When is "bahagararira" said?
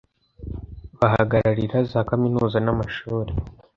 0.99-1.77